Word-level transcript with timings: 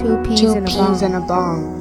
Two 0.00 0.16
peas 0.24 0.40
Two 0.40 0.56
in 0.56 0.64
a 0.66 0.70
peas 0.70 1.02
in 1.02 1.12
bong. 1.12 1.22
a 1.22 1.26
bong. 1.26 1.80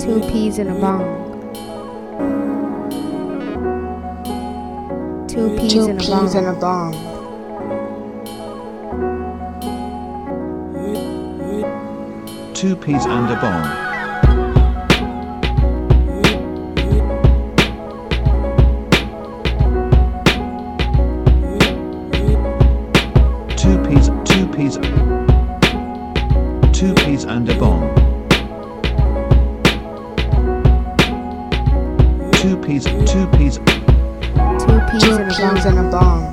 Two 0.00 0.20
peas 0.28 0.58
in 0.58 0.68
a 0.68 0.74
bong. 0.74 1.04
Two 5.28 5.56
peas 5.56 5.72
Two 5.72 5.88
in 5.88 6.00
a 6.00 6.00
peas 6.00 6.34
in 6.34 6.44
bong. 6.44 6.56
a 6.56 6.58
bong. 6.60 6.94
Two 12.54 12.74
peas 12.74 13.06
and 13.06 13.30
a 13.30 13.36
bong. 13.40 13.81
Peas, 32.62 32.84
two 32.84 33.26
peas, 33.36 33.58
Two 33.58 34.80
peas 34.90 35.02
Two 35.02 35.16
in 35.16 35.28
peas 35.28 35.38
bong. 35.38 35.66
in 35.66 35.78
a 35.78 35.90
bong. 35.90 36.32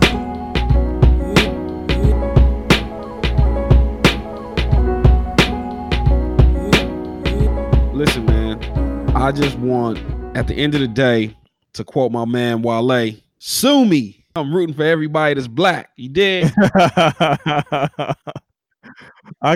Listen, 7.94 8.26
man, 8.26 9.10
I 9.16 9.32
just 9.34 9.58
want 9.60 10.00
at 10.36 10.48
the 10.48 10.56
end 10.56 10.74
of 10.74 10.80
the 10.82 10.88
day 10.88 11.36
to 11.74 11.84
quote 11.84 12.12
my 12.12 12.24
man 12.26 12.62
Wale, 12.62 13.14
sue 13.40 13.86
me. 13.86 14.26
I'm 14.36 14.54
rooting 14.56 14.74
for 14.76 14.84
everybody 14.84 15.34
that's 15.34 15.48
black. 15.48 15.90
You 15.98 16.10
did? 16.10 16.54
I 16.66 18.16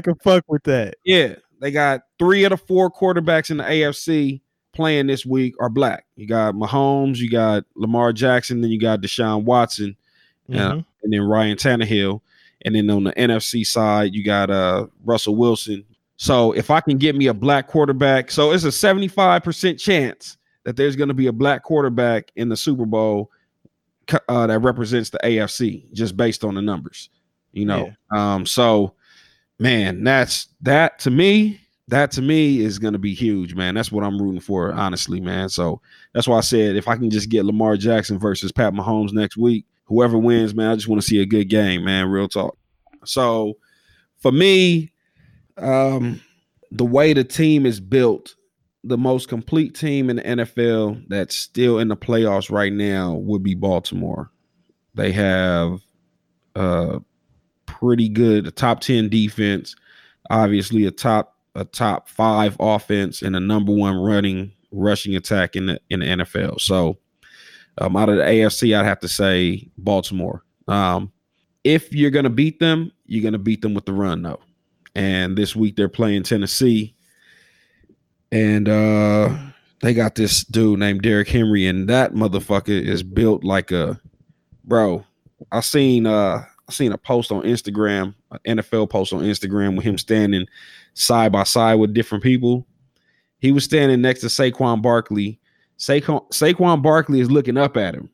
can 0.01 0.15
fuck 0.23 0.43
with 0.47 0.63
that. 0.63 0.95
yeah. 1.05 1.35
They 1.61 1.71
got 1.71 2.01
three 2.19 2.43
of 2.43 2.49
the 2.49 2.57
four 2.57 2.91
quarterbacks 2.91 3.49
in 3.49 3.55
the 3.57 3.63
AFC 3.63 4.41
playing 4.73 5.07
this 5.07 5.25
week 5.25 5.55
are 5.59 5.69
black. 5.69 6.05
You 6.15 6.27
got 6.27 6.55
Mahomes, 6.55 7.17
you 7.17 7.29
got 7.29 7.63
Lamar 7.75 8.11
Jackson, 8.13 8.61
then 8.61 8.71
you 8.71 8.79
got 8.79 9.01
Deshaun 9.01 9.43
Watson, 9.43 9.95
Yeah. 10.47 10.71
Mhm. 10.73 10.85
and 11.03 11.13
then 11.13 11.21
Ryan 11.21 11.57
Tannehill. 11.57 12.21
And 12.65 12.75
then 12.75 12.89
on 12.89 13.03
the 13.03 13.11
NFC 13.13 13.63
side, 13.65 14.13
you 14.13 14.23
got 14.23 14.49
uh 14.49 14.87
Russell 15.03 15.35
Wilson. 15.35 15.83
So 16.17 16.51
if 16.53 16.69
I 16.71 16.79
can 16.79 16.97
get 16.97 17.15
me 17.15 17.27
a 17.27 17.33
black 17.33 17.67
quarterback, 17.67 18.31
so 18.31 18.51
it's 18.51 18.63
a 18.63 18.71
75% 18.71 19.79
chance 19.79 20.37
that 20.63 20.75
there's 20.77 20.95
going 20.95 21.09
to 21.09 21.13
be 21.13 21.27
a 21.27 21.33
black 21.33 21.63
quarterback 21.63 22.31
in 22.35 22.47
the 22.49 22.55
Super 22.55 22.85
Bowl 22.85 23.29
uh, 24.29 24.47
that 24.47 24.59
represents 24.59 25.09
the 25.09 25.19
AFC 25.23 25.91
just 25.93 26.15
based 26.15 26.43
on 26.43 26.55
the 26.55 26.61
numbers, 26.61 27.09
you 27.51 27.65
know. 27.65 27.93
Um 28.11 28.45
so 28.45 28.93
man, 29.59 30.03
that's 30.03 30.47
that 30.61 30.99
to 30.99 31.11
me, 31.11 31.59
that 31.89 32.11
to 32.11 32.21
me 32.21 32.61
is 32.61 32.79
going 32.79 32.93
to 32.93 32.99
be 32.99 33.13
huge, 33.13 33.55
man. 33.55 33.75
That's 33.75 33.91
what 33.91 34.03
I'm 34.03 34.21
rooting 34.21 34.39
for, 34.41 34.71
honestly, 34.71 35.19
man. 35.19 35.49
So 35.49 35.81
that's 36.13 36.27
why 36.27 36.37
I 36.37 36.41
said 36.41 36.75
if 36.75 36.87
I 36.87 36.95
can 36.95 37.09
just 37.09 37.29
get 37.29 37.45
Lamar 37.45 37.75
Jackson 37.75 38.17
versus 38.17 38.51
Pat 38.51 38.73
Mahomes 38.73 39.11
next 39.11 39.37
week, 39.37 39.65
whoever 39.85 40.17
wins, 40.17 40.55
man, 40.55 40.71
I 40.71 40.75
just 40.75 40.87
want 40.87 41.01
to 41.01 41.07
see 41.07 41.21
a 41.21 41.25
good 41.25 41.49
game, 41.49 41.83
man. 41.83 42.07
Real 42.07 42.29
talk. 42.29 42.57
So 43.05 43.57
for 44.17 44.31
me, 44.31 44.93
um, 45.57 46.21
the 46.71 46.85
way 46.85 47.13
the 47.13 47.23
team 47.23 47.65
is 47.65 47.79
built, 47.79 48.35
the 48.83 48.97
most 48.97 49.27
complete 49.27 49.75
team 49.75 50.09
in 50.09 50.17
the 50.17 50.23
NFL 50.23 51.07
that's 51.07 51.35
still 51.35 51.79
in 51.79 51.89
the 51.89 51.97
playoffs 51.97 52.49
right 52.49 52.73
now 52.73 53.13
would 53.13 53.43
be 53.43 53.55
Baltimore. 53.55 54.31
They 54.95 55.11
have 55.11 55.81
uh 56.55 56.99
pretty 57.65 58.09
good 58.09 58.45
a 58.45 58.51
top 58.51 58.81
10 58.81 59.09
defense, 59.09 59.75
obviously 60.29 60.85
a 60.85 60.91
top 60.91 61.32
a 61.55 61.65
top 61.65 62.09
5 62.09 62.57
offense 62.59 63.21
and 63.21 63.35
a 63.35 63.39
number 63.39 63.71
1 63.71 63.97
running 63.97 64.51
rushing 64.71 65.15
attack 65.15 65.55
in 65.55 65.67
the 65.67 65.79
in 65.89 65.99
the 65.99 66.05
NFL. 66.05 66.59
So 66.59 66.97
um, 67.77 67.95
out 67.95 68.09
of 68.09 68.17
the 68.17 68.23
AFC, 68.23 68.77
I'd 68.77 68.85
have 68.85 68.99
to 68.99 69.07
say 69.07 69.69
Baltimore. 69.77 70.43
Um, 70.67 71.11
if 71.63 71.93
you're 71.93 72.11
going 72.11 72.23
to 72.23 72.29
beat 72.29 72.59
them, 72.59 72.91
you're 73.05 73.21
going 73.21 73.33
to 73.33 73.39
beat 73.39 73.61
them 73.61 73.73
with 73.73 73.85
the 73.85 73.93
run, 73.93 74.21
though. 74.21 74.39
And 74.95 75.37
this 75.37 75.55
week 75.55 75.75
they're 75.75 75.89
playing 75.89 76.23
Tennessee, 76.23 76.95
and 78.31 78.69
uh, 78.69 79.35
they 79.81 79.93
got 79.93 80.15
this 80.15 80.43
dude 80.43 80.79
named 80.79 81.01
Derrick 81.01 81.29
Henry, 81.29 81.65
and 81.65 81.89
that 81.89 82.13
motherfucker 82.13 82.69
is 82.69 83.01
built 83.01 83.43
like 83.43 83.71
a 83.71 83.99
bro. 84.63 85.03
I 85.51 85.61
seen 85.61 86.05
uh, 86.05 86.45
seen 86.73 86.91
a 86.91 86.97
post 86.97 87.31
on 87.31 87.43
Instagram, 87.43 88.13
an 88.31 88.57
NFL 88.57 88.89
post 88.89 89.13
on 89.13 89.21
Instagram 89.21 89.75
with 89.75 89.85
him 89.85 89.97
standing 89.97 90.45
side 90.93 91.31
by 91.31 91.43
side 91.43 91.75
with 91.75 91.93
different 91.93 92.23
people. 92.23 92.65
He 93.39 93.51
was 93.51 93.63
standing 93.63 94.01
next 94.01 94.21
to 94.21 94.27
Saquon 94.27 94.81
Barkley. 94.81 95.39
Saquon, 95.77 96.29
Saquon 96.31 96.81
Barkley 96.81 97.19
is 97.19 97.31
looking 97.31 97.57
up 97.57 97.77
at 97.77 97.95
him. 97.95 98.09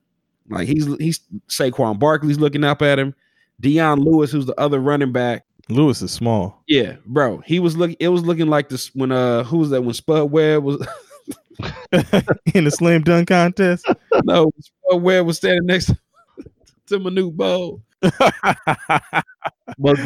Like 0.50 0.68
he's 0.68 0.86
he's 0.98 1.20
Saquon 1.48 2.00
Barkley's 2.00 2.40
looking 2.40 2.64
up 2.64 2.82
at 2.82 3.00
him. 3.00 3.14
Dion 3.60 4.00
Lewis, 4.00 4.32
who's 4.32 4.46
the 4.46 4.60
other 4.60 4.80
running 4.80 5.12
back. 5.12 5.46
Lewis 5.70 6.02
is 6.02 6.12
small. 6.12 6.64
Yeah, 6.68 6.96
bro. 7.06 7.40
He 7.46 7.60
was 7.60 7.78
looking. 7.78 7.98
It 8.00 8.08
was 8.08 8.24
looking 8.24 8.48
like 8.48 8.70
this 8.70 8.94
when 8.96 9.12
uh 9.12 9.44
who 9.44 9.60
was 9.60 9.70
that 9.70 9.84
when 9.84 9.94
Spud 9.94 10.32
Webb 10.32 10.64
was 10.64 10.78
in 12.54 12.64
the 12.64 12.72
slam 12.72 13.04
dunk 13.04 13.28
contest. 13.28 13.86
no 14.24 14.52
Spud 14.60 15.02
Webb 15.02 15.28
was 15.28 15.38
standing 15.38 15.66
next 15.66 15.88
to, 15.88 15.98
to 16.90 17.00
new 17.12 17.32
Bowl. 17.32 17.82
Muggsy 18.04 19.24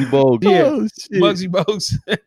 Bogues. 0.09 0.44
Yeah, 0.44 0.63
Oh, 0.66 0.88
shit. 0.88 1.21
Muggsy 1.21 1.47
Bogues. 1.47 1.94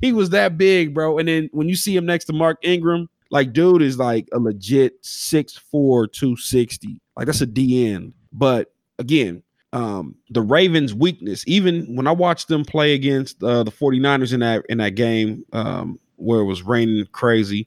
he 0.00 0.12
was 0.12 0.30
that 0.30 0.58
big, 0.58 0.94
bro. 0.94 1.18
And 1.18 1.28
then 1.28 1.48
when 1.52 1.68
you 1.68 1.76
see 1.76 1.96
him 1.96 2.06
next 2.06 2.26
to 2.26 2.32
Mark 2.32 2.58
Ingram, 2.62 3.08
like 3.30 3.52
dude 3.52 3.82
is 3.82 3.98
like 3.98 4.28
a 4.32 4.38
legit 4.38 5.02
6'4, 5.02 6.12
260. 6.12 7.00
Like 7.16 7.26
that's 7.26 7.40
a 7.40 7.46
DN. 7.46 8.12
But 8.32 8.72
again, 8.98 9.42
um, 9.72 10.16
the 10.30 10.42
Ravens' 10.42 10.94
weakness, 10.94 11.44
even 11.46 11.96
when 11.96 12.06
I 12.06 12.12
watched 12.12 12.48
them 12.48 12.64
play 12.64 12.94
against 12.94 13.42
uh, 13.42 13.62
the 13.62 13.70
49ers 13.70 14.34
in 14.34 14.40
that 14.40 14.64
in 14.68 14.78
that 14.78 14.90
game 14.90 15.44
um, 15.52 15.98
where 16.16 16.40
it 16.40 16.44
was 16.44 16.62
raining 16.62 17.06
crazy, 17.12 17.66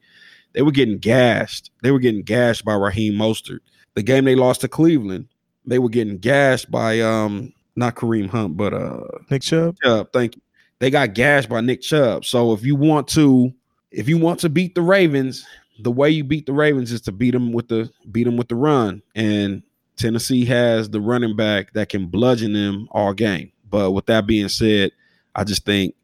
they 0.53 0.61
were 0.61 0.71
getting 0.71 0.99
gashed. 0.99 1.71
They 1.81 1.91
were 1.91 1.99
getting 1.99 2.21
gashed 2.21 2.63
by 2.63 2.75
Raheem 2.75 3.13
Mostert. 3.13 3.59
The 3.95 4.03
game 4.03 4.25
they 4.25 4.35
lost 4.35 4.61
to 4.61 4.67
Cleveland, 4.67 5.29
they 5.67 5.79
were 5.79 5.89
getting 5.89 6.17
gashed 6.17 6.69
by 6.69 6.99
um 7.01 7.53
not 7.75 7.95
Kareem 7.95 8.29
Hunt, 8.29 8.57
but 8.57 8.73
uh 8.73 9.01
Nick 9.29 9.41
Chubb. 9.41 9.75
Chubb. 9.83 10.11
Thank 10.13 10.35
you. 10.35 10.41
They 10.79 10.89
got 10.89 11.13
gashed 11.13 11.49
by 11.49 11.61
Nick 11.61 11.81
Chubb. 11.81 12.25
So 12.25 12.53
if 12.53 12.63
you 12.63 12.75
want 12.75 13.07
to, 13.09 13.53
if 13.91 14.09
you 14.09 14.17
want 14.17 14.39
to 14.41 14.49
beat 14.49 14.75
the 14.75 14.81
Ravens, 14.81 15.45
the 15.79 15.91
way 15.91 16.09
you 16.09 16.23
beat 16.23 16.45
the 16.45 16.53
Ravens 16.53 16.91
is 16.91 17.01
to 17.01 17.11
beat 17.11 17.31
them 17.31 17.51
with 17.51 17.67
the 17.67 17.89
beat 18.11 18.25
them 18.25 18.37
with 18.37 18.49
the 18.49 18.55
run. 18.55 19.01
And 19.15 19.63
Tennessee 19.95 20.45
has 20.45 20.89
the 20.89 21.01
running 21.01 21.35
back 21.35 21.73
that 21.73 21.89
can 21.89 22.07
bludgeon 22.07 22.53
them 22.53 22.87
all 22.91 23.13
game. 23.13 23.51
But 23.69 23.91
with 23.91 24.05
that 24.07 24.27
being 24.27 24.49
said, 24.49 24.91
I 25.35 25.43
just 25.43 25.65
think 25.65 25.95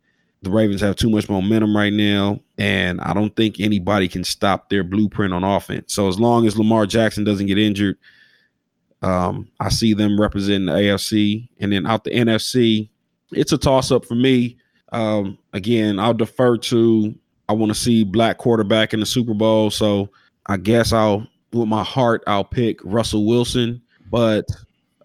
the 0.41 0.49
Ravens 0.49 0.81
have 0.81 0.95
too 0.95 1.09
much 1.09 1.29
momentum 1.29 1.75
right 1.75 1.93
now, 1.93 2.39
and 2.57 2.99
I 3.01 3.13
don't 3.13 3.35
think 3.35 3.59
anybody 3.59 4.07
can 4.07 4.23
stop 4.23 4.69
their 4.69 4.83
blueprint 4.83 5.33
on 5.33 5.43
offense. 5.43 5.93
So 5.93 6.07
as 6.07 6.19
long 6.19 6.47
as 6.47 6.57
Lamar 6.57 6.85
Jackson 6.85 7.23
doesn't 7.23 7.45
get 7.45 7.59
injured, 7.59 7.97
um, 9.01 9.49
I 9.59 9.69
see 9.69 9.93
them 9.93 10.19
representing 10.19 10.67
the 10.67 10.73
AFC, 10.73 11.47
and 11.59 11.71
then 11.71 11.87
out 11.87 12.03
the 12.03 12.11
NFC, 12.11 12.89
it's 13.31 13.51
a 13.51 13.57
toss 13.57 13.91
up 13.91 14.05
for 14.05 14.15
me. 14.15 14.57
Um, 14.91 15.37
again, 15.53 15.99
I'll 15.99 16.13
defer 16.13 16.57
to. 16.57 17.15
I 17.49 17.53
want 17.53 17.71
to 17.71 17.79
see 17.79 18.03
black 18.03 18.37
quarterback 18.37 18.93
in 18.93 18.99
the 18.99 19.05
Super 19.05 19.33
Bowl, 19.33 19.71
so 19.71 20.09
I 20.45 20.57
guess 20.57 20.93
I'll, 20.93 21.27
with 21.51 21.67
my 21.67 21.83
heart, 21.83 22.23
I'll 22.27 22.43
pick 22.43 22.79
Russell 22.83 23.25
Wilson. 23.25 23.81
But 24.09 24.45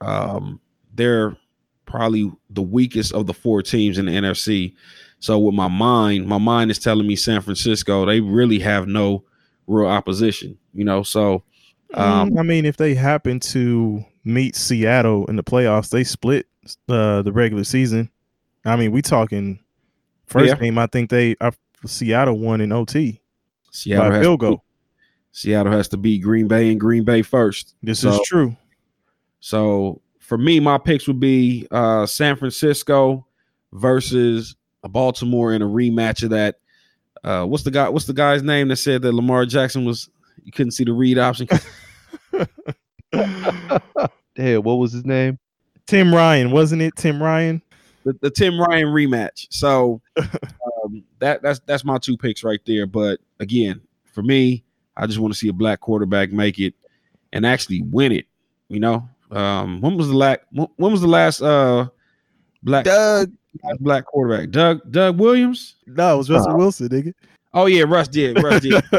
um, 0.00 0.60
they're 0.94 1.36
probably 1.86 2.30
the 2.50 2.62
weakest 2.62 3.12
of 3.12 3.26
the 3.26 3.34
four 3.34 3.62
teams 3.62 3.98
in 3.98 4.06
the 4.06 4.12
NFC. 4.12 4.74
So 5.20 5.38
with 5.38 5.54
my 5.54 5.68
mind, 5.68 6.26
my 6.26 6.38
mind 6.38 6.70
is 6.70 6.78
telling 6.78 7.06
me 7.06 7.16
San 7.16 7.40
Francisco. 7.40 8.04
They 8.04 8.20
really 8.20 8.58
have 8.58 8.86
no 8.86 9.24
real 9.66 9.88
opposition, 9.88 10.58
you 10.74 10.84
know. 10.84 11.02
So 11.02 11.42
um, 11.94 12.30
Mm, 12.30 12.38
I 12.40 12.42
mean, 12.42 12.64
if 12.64 12.76
they 12.76 12.94
happen 12.94 13.40
to 13.40 14.04
meet 14.24 14.56
Seattle 14.56 15.24
in 15.26 15.36
the 15.36 15.44
playoffs, 15.44 15.90
they 15.90 16.04
split 16.04 16.46
uh, 16.88 17.22
the 17.22 17.32
regular 17.32 17.64
season. 17.64 18.10
I 18.64 18.76
mean, 18.76 18.90
we 18.92 19.02
talking 19.02 19.60
first 20.26 20.48
Yeah. 20.48 20.54
game. 20.56 20.78
I 20.78 20.86
think 20.86 21.10
they 21.10 21.36
uh, 21.40 21.52
Seattle 21.86 22.38
won 22.38 22.60
in 22.60 22.72
OT 22.72 23.20
Seattle 23.70 24.08
by 24.10 24.16
has 24.16 24.24
field 24.24 24.40
to 24.40 24.46
goal. 24.46 24.50
beat- 24.56 24.60
Seattle 25.32 25.72
has 25.72 25.88
to 25.88 25.96
beat 25.96 26.22
Green 26.22 26.48
Bay 26.48 26.70
and 26.70 26.80
Green 26.80 27.04
Bay 27.04 27.22
first. 27.22 27.74
This 27.82 28.00
So- 28.00 28.10
is 28.14 28.20
true. 28.26 28.56
So 29.40 30.00
for 30.18 30.36
me, 30.38 30.58
my 30.60 30.78
picks 30.78 31.06
would 31.06 31.20
be 31.20 31.66
uh, 31.70 32.06
San 32.06 32.36
Francisco 32.36 33.26
versus 33.72 34.56
Baltimore 34.82 35.52
in 35.52 35.62
a 35.62 35.66
rematch 35.66 36.22
of 36.22 36.30
that. 36.30 36.56
Uh, 37.22 37.44
what's 37.44 37.64
the 37.64 37.70
guy? 37.70 37.88
What's 37.88 38.06
the 38.06 38.12
guy's 38.12 38.42
name 38.42 38.68
that 38.68 38.76
said 38.76 39.02
that 39.02 39.12
Lamar 39.12 39.44
Jackson 39.46 39.84
was 39.84 40.08
you 40.44 40.52
couldn't 40.52 40.72
see 40.72 40.84
the 40.84 40.92
read 40.92 41.18
option? 41.18 41.48
Hell, 44.36 44.62
what 44.62 44.74
was 44.74 44.92
his 44.92 45.04
name? 45.04 45.38
Tim 45.86 46.14
Ryan, 46.14 46.50
wasn't 46.50 46.82
it? 46.82 46.94
Tim 46.96 47.22
Ryan. 47.22 47.62
the, 48.04 48.14
the 48.20 48.30
Tim 48.30 48.60
Ryan 48.60 48.86
rematch. 48.88 49.46
So 49.50 50.00
um, 50.16 51.04
that 51.18 51.42
that's 51.42 51.60
that's 51.66 51.84
my 51.84 51.98
two 51.98 52.16
picks 52.16 52.44
right 52.44 52.60
there. 52.66 52.86
But 52.86 53.20
again, 53.40 53.80
for 54.12 54.22
me, 54.22 54.64
I 54.96 55.06
just 55.06 55.18
want 55.18 55.32
to 55.32 55.38
see 55.38 55.48
a 55.48 55.52
black 55.52 55.80
quarterback 55.80 56.32
make 56.32 56.58
it 56.58 56.74
and 57.32 57.46
actually 57.46 57.82
win 57.82 58.12
it. 58.12 58.26
You 58.68 58.80
know, 58.80 59.08
um, 59.30 59.80
when 59.80 59.96
was 59.96 60.08
the 60.08 60.16
last 60.16 60.40
when, 60.52 60.68
when 60.76 60.92
was 60.92 61.00
the 61.00 61.06
last 61.06 61.40
uh 61.40 61.88
black 62.62 62.84
Doug. 62.84 63.32
black 63.80 64.04
quarterback? 64.06 64.50
Doug 64.50 64.80
Doug 64.90 65.18
Williams. 65.18 65.76
No, 65.86 66.14
it 66.14 66.18
was 66.18 66.30
Russell 66.30 66.56
Wilson, 66.56 66.88
nigga. 66.88 67.12
Oh 67.56 67.64
yeah, 67.64 67.84
Russ 67.88 68.06
did. 68.06 68.42
Russ 68.42 68.60
did. 68.60 68.84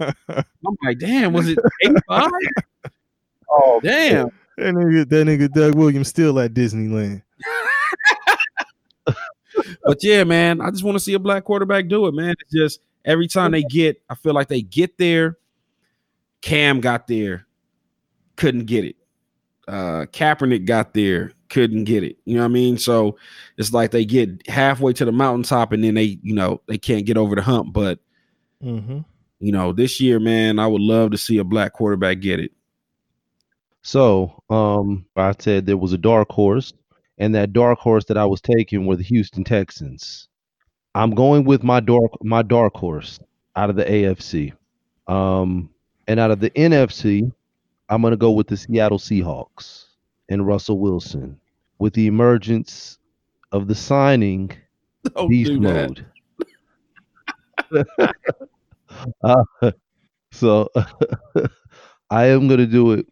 I'm 0.00 0.76
like, 0.82 0.98
damn, 0.98 1.34
was 1.34 1.46
it 1.46 1.58
85? 1.84 2.30
Oh, 3.50 3.80
Damn. 3.82 4.30
that 4.56 4.74
nigga, 4.74 5.08
that 5.08 5.26
nigga 5.26 5.52
Doug 5.52 5.74
Williams 5.74 6.08
still 6.08 6.40
at 6.40 6.54
Disneyland. 6.54 7.22
But 9.84 10.04
yeah, 10.04 10.22
man, 10.22 10.60
I 10.60 10.70
just 10.70 10.84
want 10.84 10.96
to 10.96 11.00
see 11.00 11.14
a 11.14 11.18
black 11.18 11.44
quarterback 11.44 11.88
do 11.88 12.06
it, 12.06 12.14
man. 12.14 12.34
It's 12.40 12.52
just 12.52 12.80
every 13.04 13.26
time 13.26 13.52
they 13.52 13.62
get, 13.62 14.00
I 14.08 14.14
feel 14.14 14.34
like 14.34 14.46
they 14.48 14.60
get 14.60 14.98
there. 14.98 15.38
Cam 16.42 16.80
got 16.80 17.06
there, 17.06 17.46
couldn't 18.36 18.66
get 18.66 18.84
it. 18.84 18.96
Uh 19.68 20.06
Kaepernick 20.06 20.64
got 20.64 20.94
there, 20.94 21.32
couldn't 21.50 21.84
get 21.84 22.02
it. 22.02 22.16
You 22.24 22.34
know 22.36 22.40
what 22.42 22.46
I 22.50 22.52
mean? 22.54 22.78
So 22.78 23.16
it's 23.58 23.72
like 23.72 23.90
they 23.90 24.04
get 24.04 24.48
halfway 24.48 24.92
to 24.94 25.04
the 25.04 25.12
mountaintop 25.12 25.72
and 25.72 25.84
then 25.84 25.94
they, 25.94 26.18
you 26.22 26.34
know, 26.34 26.60
they 26.66 26.78
can't 26.78 27.06
get 27.06 27.16
over 27.18 27.34
the 27.36 27.42
hump. 27.42 27.72
But 27.72 28.00
Mm-hmm. 28.64 29.00
you 29.38 29.52
know, 29.52 29.72
this 29.72 30.00
year, 30.00 30.18
man, 30.18 30.58
I 30.58 30.66
would 30.66 30.80
love 30.80 31.12
to 31.12 31.18
see 31.18 31.38
a 31.38 31.44
black 31.44 31.74
quarterback 31.74 32.20
get 32.20 32.40
it. 32.40 32.50
So, 33.82 34.42
um, 34.50 35.06
I 35.16 35.32
said 35.38 35.64
there 35.66 35.76
was 35.76 35.92
a 35.92 35.98
dark 35.98 36.30
horse, 36.30 36.72
and 37.18 37.34
that 37.34 37.52
dark 37.52 37.78
horse 37.78 38.04
that 38.06 38.16
I 38.16 38.26
was 38.26 38.40
taking 38.40 38.84
were 38.86 38.96
the 38.96 39.04
Houston 39.04 39.44
Texans. 39.44 40.28
I'm 40.94 41.12
going 41.14 41.44
with 41.44 41.62
my 41.62 41.80
dark 41.80 42.10
my 42.24 42.42
dark 42.42 42.74
horse 42.76 43.20
out 43.54 43.70
of 43.70 43.76
the 43.76 43.84
AFC. 43.84 44.52
Um, 45.06 45.70
and 46.08 46.18
out 46.18 46.30
of 46.30 46.40
the 46.40 46.50
NFC, 46.50 47.30
I'm 47.88 48.02
going 48.02 48.12
to 48.12 48.16
go 48.16 48.30
with 48.30 48.48
the 48.48 48.56
Seattle 48.56 48.98
Seahawks 48.98 49.86
and 50.28 50.46
Russell 50.46 50.78
Wilson 50.78 51.40
with 51.78 51.94
the 51.94 52.06
emergence 52.06 52.98
of 53.52 53.66
the 53.68 53.74
signing 53.74 54.52
Don't 55.14 55.28
beast 55.28 55.52
mode. 55.52 56.06
uh, 59.22 59.44
so 60.32 60.68
I 62.10 62.26
am 62.26 62.48
going 62.48 62.60
to 62.60 62.66
do 62.66 62.92
it. 62.92 63.06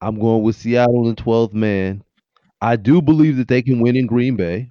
I'm 0.00 0.18
going 0.18 0.42
with 0.42 0.56
Seattle 0.56 1.08
in 1.08 1.16
12th 1.16 1.52
man. 1.52 2.02
I 2.60 2.76
do 2.76 3.02
believe 3.02 3.36
that 3.38 3.48
they 3.48 3.62
can 3.62 3.80
win 3.80 3.96
in 3.96 4.06
Green 4.06 4.36
Bay. 4.36 4.68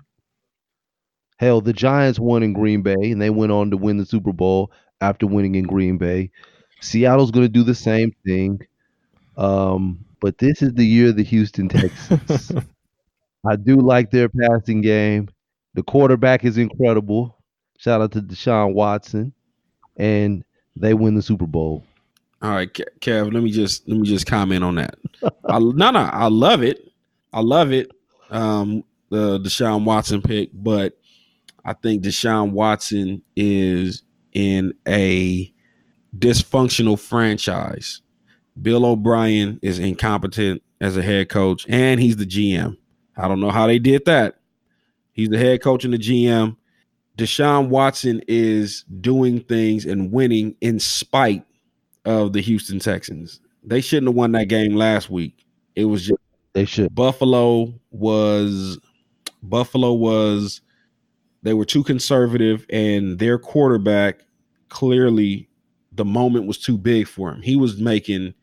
Hell, 1.38 1.62
the 1.62 1.74
Giants 1.74 2.20
won 2.20 2.44
in 2.44 2.54
Green 2.54 2.82
Bay 2.82 3.12
and 3.12 3.22
they 3.22 3.30
went 3.30 3.52
on 3.52 3.72
to 3.72 3.78
win 3.78 3.98
the 3.98 4.06
Super 4.06 4.34
Bowl 4.34 4.72
after 5.02 5.26
winning 5.26 5.56
in 5.56 5.66
Green 5.66 5.98
Bay. 5.98 6.32
Seattle's 6.82 7.32
going 7.32 7.46
to 7.46 7.50
do 7.52 7.64
the 7.64 7.76
same 7.76 8.14
thing. 8.26 8.60
Um, 9.40 10.04
but 10.20 10.38
this 10.38 10.62
is 10.62 10.74
the 10.74 10.86
year 10.86 11.10
of 11.10 11.16
the 11.16 11.24
Houston 11.24 11.70
Texans. 11.70 12.52
I 13.48 13.56
do 13.56 13.78
like 13.78 14.12
their 14.12 14.28
passing 14.28 14.82
game. 14.82 15.30
The 15.76 15.84
quarterback 15.84 16.44
is 16.44 16.58
incredible. 16.58 17.38
Shout 17.78 18.02
out 18.02 18.12
to 18.12 18.22
Deshaun 18.22 18.74
Watson, 18.74 19.34
and 19.96 20.44
they 20.76 20.94
win 20.94 21.16
the 21.16 21.22
Super 21.22 21.48
Bowl. 21.48 21.86
All 22.42 22.52
right, 22.52 22.72
Ke- 22.72 23.00
Kev, 23.00 23.34
let 23.34 23.42
me 23.42 23.50
just 23.50 23.88
let 23.88 23.98
me 23.98 24.08
just 24.08 24.26
comment 24.26 24.64
on 24.64 24.76
that. 24.76 24.96
I, 25.48 25.60
no, 25.60 25.92
no, 25.92 26.00
I 26.00 26.28
love 26.28 26.62
it. 26.62 26.92
I 27.32 27.40
love 27.40 27.72
it. 27.72 27.90
Um, 28.30 28.84
the 29.10 29.40
Deshaun 29.40 29.86
Watson 29.86 30.22
pick, 30.22 30.50
but 30.54 30.98
I 31.64 31.74
think 31.74 32.04
Deshaun 32.04 32.52
Watson 32.52 33.22
is 33.38 34.04
in 34.34 34.74
a 34.86 35.54
dysfunctional 36.18 37.00
franchise. 37.00 38.02
Bill 38.62 38.86
O'Brien 38.86 39.60
is 39.62 39.80
incompetent 39.80 40.62
as 40.82 40.98
a 40.98 41.02
head 41.02 41.30
coach, 41.30 41.66
and 41.70 42.00
he's 42.00 42.18
the 42.18 42.26
GM. 42.26 42.78
I 43.18 43.28
don't 43.28 43.40
know 43.40 43.52
how 43.52 43.68
they 43.68 43.80
did 43.80 44.06
that. 44.06 44.40
He's 45.12 45.30
the 45.30 45.38
head 45.38 45.62
coach 45.62 45.84
and 45.84 45.94
the 45.94 45.98
GM. 45.98 46.56
Deshaun 47.18 47.68
Watson 47.68 48.22
is 48.28 48.86
doing 49.02 49.42
things 49.42 49.86
and 49.86 50.12
winning 50.12 50.56
in 50.62 50.80
spite 50.80 51.44
of 52.06 52.32
the 52.32 52.42
Houston 52.42 52.80
Texans. 52.80 53.42
They 53.64 53.82
shouldn't 53.82 54.08
have 54.08 54.16
won 54.16 54.32
that 54.32 54.48
game 54.48 54.76
last 54.76 55.10
week. 55.10 55.46
It 55.76 55.86
was 55.86 56.06
just 56.06 56.20
They 56.54 56.66
should. 56.66 56.96
Buffalo 56.96 57.74
was 57.92 58.80
Buffalo 59.44 59.94
was 59.94 60.62
they 61.44 61.54
were 61.54 61.66
too 61.66 61.84
conservative 61.84 62.66
and 62.70 63.20
their 63.20 63.38
quarterback 63.38 64.22
clearly 64.70 65.50
the 65.92 66.06
moment 66.06 66.48
was 66.48 66.58
too 66.58 66.78
big 66.78 67.08
for 67.08 67.32
him. 67.32 67.42
He 67.42 67.58
was 67.58 67.80
making 67.80 68.34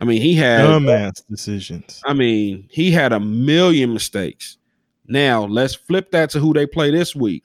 I 0.00 0.04
mean, 0.04 0.20
he 0.20 0.34
had 0.34 0.64
Dumbass 0.66 1.22
decisions. 1.28 2.00
I 2.04 2.14
mean, 2.14 2.66
he 2.70 2.90
had 2.90 3.12
a 3.12 3.20
million 3.20 3.92
mistakes. 3.92 4.58
Now, 5.06 5.44
let's 5.44 5.74
flip 5.74 6.10
that 6.12 6.30
to 6.30 6.40
who 6.40 6.52
they 6.52 6.66
play 6.66 6.90
this 6.90 7.14
week. 7.14 7.44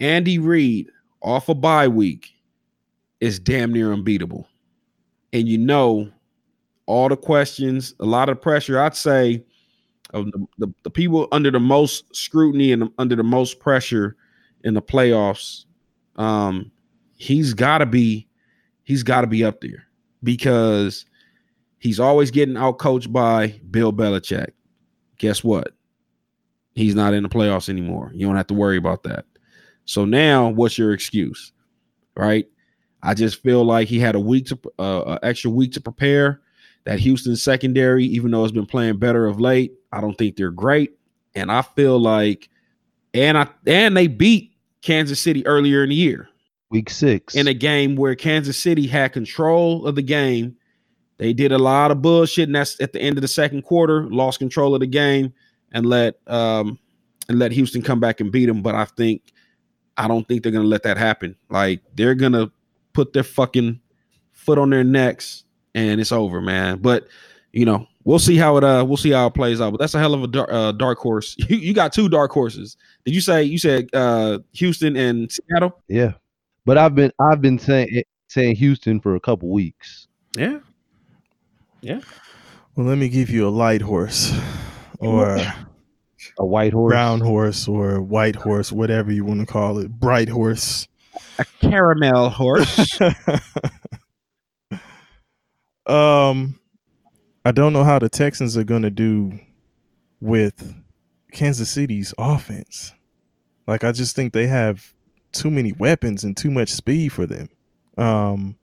Andy 0.00 0.38
Reid 0.38 0.90
off 1.22 1.48
a 1.48 1.54
bye 1.54 1.88
week 1.88 2.30
is 3.20 3.38
damn 3.38 3.72
near 3.72 3.92
unbeatable. 3.92 4.48
And 5.32 5.46
you 5.46 5.58
know, 5.58 6.10
all 6.86 7.08
the 7.08 7.16
questions, 7.16 7.94
a 8.00 8.04
lot 8.04 8.28
of 8.28 8.40
pressure, 8.40 8.80
I'd 8.80 8.96
say, 8.96 9.44
of 10.12 10.26
the, 10.32 10.46
the, 10.58 10.74
the 10.82 10.90
people 10.90 11.28
under 11.30 11.50
the 11.50 11.60
most 11.60 12.14
scrutiny 12.14 12.72
and 12.72 12.90
under 12.98 13.14
the 13.14 13.22
most 13.22 13.60
pressure 13.60 14.16
in 14.64 14.74
the 14.74 14.82
playoffs, 14.82 15.66
um, 16.16 16.70
he's 17.16 17.54
gotta 17.54 17.86
be, 17.86 18.26
he's 18.82 19.02
gotta 19.02 19.28
be 19.28 19.44
up 19.44 19.60
there 19.60 19.86
because 20.24 21.04
he's 21.80 21.98
always 21.98 22.30
getting 22.30 22.56
out 22.56 22.78
coached 22.78 23.12
by 23.12 23.60
Bill 23.70 23.92
Belichick. 23.92 24.50
Guess 25.18 25.42
what? 25.42 25.72
He's 26.74 26.94
not 26.94 27.12
in 27.14 27.24
the 27.24 27.28
playoffs 27.28 27.68
anymore. 27.68 28.12
You 28.14 28.26
don't 28.26 28.36
have 28.36 28.46
to 28.46 28.54
worry 28.54 28.76
about 28.76 29.02
that. 29.02 29.24
So 29.86 30.04
now, 30.04 30.48
what's 30.48 30.78
your 30.78 30.92
excuse? 30.92 31.52
Right? 32.16 32.46
I 33.02 33.14
just 33.14 33.42
feel 33.42 33.64
like 33.64 33.88
he 33.88 33.98
had 33.98 34.14
a 34.14 34.20
week 34.20 34.46
to 34.46 34.58
uh, 34.78 35.18
extra 35.22 35.50
week 35.50 35.72
to 35.72 35.80
prepare. 35.80 36.40
That 36.84 36.98
Houston 37.00 37.36
secondary, 37.36 38.04
even 38.06 38.30
though 38.30 38.42
it's 38.42 38.52
been 38.52 38.64
playing 38.66 38.98
better 38.98 39.26
of 39.26 39.38
late, 39.38 39.74
I 39.92 40.00
don't 40.00 40.16
think 40.16 40.36
they're 40.36 40.50
great. 40.50 40.92
And 41.34 41.52
I 41.52 41.60
feel 41.60 41.98
like, 41.98 42.48
and 43.12 43.36
I 43.36 43.48
and 43.66 43.94
they 43.96 44.06
beat 44.06 44.52
Kansas 44.80 45.20
City 45.20 45.46
earlier 45.46 45.82
in 45.82 45.90
the 45.90 45.94
year 45.94 46.28
Week 46.70 46.88
six. 46.88 47.34
in 47.34 47.48
a 47.48 47.54
game 47.54 47.96
where 47.96 48.14
Kansas 48.14 48.56
City 48.56 48.86
had 48.86 49.12
control 49.12 49.86
of 49.86 49.94
the 49.94 50.02
game. 50.02 50.56
They 51.20 51.34
did 51.34 51.52
a 51.52 51.58
lot 51.58 51.90
of 51.90 52.00
bullshit, 52.00 52.48
and 52.48 52.56
that's 52.56 52.80
at 52.80 52.94
the 52.94 53.00
end 53.00 53.18
of 53.18 53.22
the 53.22 53.28
second 53.28 53.62
quarter, 53.62 54.08
lost 54.08 54.38
control 54.38 54.74
of 54.74 54.80
the 54.80 54.86
game 54.86 55.34
and 55.70 55.84
let 55.84 56.14
um 56.26 56.78
and 57.28 57.38
let 57.38 57.52
Houston 57.52 57.82
come 57.82 58.00
back 58.00 58.20
and 58.20 58.32
beat 58.32 58.46
them. 58.46 58.62
But 58.62 58.74
I 58.74 58.86
think 58.86 59.34
I 59.98 60.08
don't 60.08 60.26
think 60.26 60.42
they're 60.42 60.50
gonna 60.50 60.64
let 60.64 60.82
that 60.84 60.96
happen. 60.96 61.36
Like 61.50 61.82
they're 61.94 62.14
gonna 62.14 62.50
put 62.94 63.12
their 63.12 63.22
fucking 63.22 63.80
foot 64.32 64.56
on 64.56 64.70
their 64.70 64.82
necks 64.82 65.44
and 65.74 66.00
it's 66.00 66.10
over, 66.10 66.40
man. 66.40 66.78
But 66.78 67.06
you 67.52 67.66
know, 67.66 67.86
we'll 68.04 68.18
see 68.18 68.38
how 68.38 68.56
it 68.56 68.64
uh 68.64 68.82
we'll 68.88 68.96
see 68.96 69.10
how 69.10 69.26
it 69.26 69.34
plays 69.34 69.60
out. 69.60 69.72
But 69.72 69.80
that's 69.80 69.94
a 69.94 69.98
hell 69.98 70.14
of 70.14 70.22
a 70.22 70.26
dark, 70.26 70.48
uh, 70.50 70.72
dark 70.72 70.98
horse. 70.98 71.36
You, 71.50 71.58
you 71.58 71.74
got 71.74 71.92
two 71.92 72.08
dark 72.08 72.32
horses. 72.32 72.78
Did 73.04 73.14
you 73.14 73.20
say 73.20 73.42
you 73.42 73.58
said 73.58 73.90
uh 73.92 74.38
Houston 74.52 74.96
and 74.96 75.30
Seattle? 75.30 75.78
yeah, 75.86 76.12
but 76.64 76.78
I've 76.78 76.94
been 76.94 77.12
I've 77.20 77.42
been 77.42 77.58
saying 77.58 78.04
saying 78.28 78.56
Houston 78.56 79.00
for 79.00 79.16
a 79.16 79.20
couple 79.20 79.50
weeks. 79.50 80.08
Yeah. 81.82 82.00
Well, 82.76 82.86
let 82.86 82.98
me 82.98 83.08
give 83.08 83.30
you 83.30 83.46
a 83.46 83.50
light 83.50 83.82
horse 83.82 84.32
or 84.98 85.38
A 86.38 86.46
white 86.46 86.72
horse. 86.72 86.92
brown 86.92 87.20
horse 87.20 87.68
or 87.68 88.00
white 88.00 88.36
horse, 88.36 88.72
whatever 88.72 89.12
you 89.12 89.24
want 89.24 89.40
to 89.40 89.46
call 89.46 89.78
it. 89.78 89.90
Bright 89.90 90.28
horse. 90.28 90.86
A 91.38 91.44
caramel 91.60 92.30
horse. 92.30 92.98
um, 95.86 96.58
I 97.44 97.52
don't 97.52 97.72
know 97.72 97.84
how 97.84 97.98
the 97.98 98.08
Texans 98.08 98.56
are 98.56 98.64
going 98.64 98.82
to 98.82 98.90
do 98.90 99.38
with 100.20 100.74
Kansas 101.32 101.70
City's 101.70 102.14
offense. 102.18 102.92
Like, 103.66 103.84
I 103.84 103.92
just 103.92 104.14
think 104.14 104.32
they 104.32 104.46
have 104.46 104.92
too 105.32 105.50
many 105.50 105.72
weapons 105.72 106.24
and 106.24 106.36
too 106.36 106.50
much 106.50 106.70
speed 106.70 107.12
for 107.12 107.26
them. 107.26 107.48
Um, 107.96 108.56